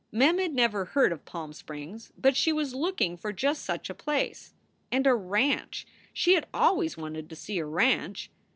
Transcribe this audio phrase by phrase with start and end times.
[0.11, 3.87] Mem had never heard of Palm Springs, but she was look ing for just such
[3.87, 4.51] a place.
[4.91, 5.85] And a ranch!
[6.11, 8.31] She had always wanted to see a ranch.